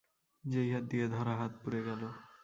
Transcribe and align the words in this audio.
যেই 0.43 0.69
হাত 0.73 0.83
দিয়ে 0.91 1.05
ধরা, 1.07 1.33
হাত 1.37 1.51
পুড়ে 1.61 1.79
গেল। 1.87 2.01